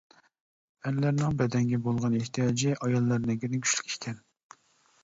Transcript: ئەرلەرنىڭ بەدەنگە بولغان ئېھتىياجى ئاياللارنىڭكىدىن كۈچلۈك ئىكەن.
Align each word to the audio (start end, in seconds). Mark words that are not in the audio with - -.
ئەرلەرنىڭ 0.85 1.35
بەدەنگە 1.41 1.81
بولغان 1.89 2.17
ئېھتىياجى 2.23 2.75
ئاياللارنىڭكىدىن 2.81 3.65
كۈچلۈك 3.69 3.97
ئىكەن. 3.97 4.21